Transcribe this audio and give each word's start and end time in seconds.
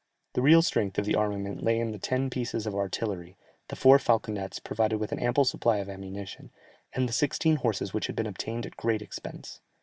The 0.33 0.41
real 0.41 0.63
strength 0.63 0.97
of 0.97 1.05
the 1.05 1.13
armament 1.13 1.61
lay 1.63 1.79
in 1.79 1.91
the 1.91 1.99
ten 1.99 2.31
pieces 2.31 2.65
of 2.65 2.73
artillery, 2.73 3.37
the 3.67 3.75
four 3.75 3.99
falconets 3.99 4.57
provided 4.57 4.97
with 4.97 5.11
an 5.11 5.19
ample 5.19 5.45
supply 5.45 5.77
of 5.77 5.89
ammunition, 5.89 6.49
and 6.93 7.07
the 7.07 7.13
sixteen 7.13 7.57
horses 7.57 7.93
which 7.93 8.07
had 8.07 8.15
been 8.15 8.25
obtained 8.25 8.65
at 8.65 8.77
great 8.77 9.03
expense. 9.03 9.61